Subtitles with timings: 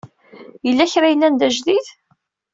[0.65, 1.85] Yella kra yellan d ajdid?